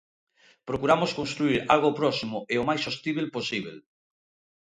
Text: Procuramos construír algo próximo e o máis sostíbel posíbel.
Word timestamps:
Procuramos 0.67 1.11
construír 1.19 1.59
algo 1.73 1.95
próximo 1.99 2.37
e 2.53 2.55
o 2.61 2.67
máis 2.69 2.81
sostíbel 2.87 3.27
posíbel. 3.35 3.77